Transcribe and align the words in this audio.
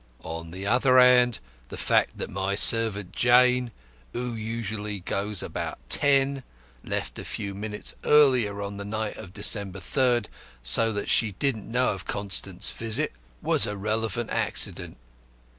On 0.23 0.49
the 0.49 0.65
other 0.65 0.97
hand, 0.97 1.37
the 1.69 1.77
fact 1.77 2.17
that 2.17 2.31
my 2.31 2.55
servant, 2.55 3.11
Jane, 3.11 3.71
who 4.13 4.33
usually 4.33 5.01
goes 5.01 5.43
about 5.43 5.77
ten, 5.89 6.41
left 6.83 7.19
a 7.19 7.23
few 7.23 7.53
minutes 7.53 7.93
earlier 8.03 8.63
on 8.63 8.77
the 8.77 8.83
night 8.83 9.17
of 9.17 9.31
December 9.31 9.77
3rd, 9.79 10.25
so 10.63 10.91
that 10.91 11.07
she 11.07 11.33
didn't 11.33 11.71
know 11.71 11.89
of 11.89 12.07
Constant's 12.07 12.71
visit, 12.71 13.13
was 13.43 13.67
a 13.67 13.77
relevant 13.77 14.31
accident. 14.31 14.97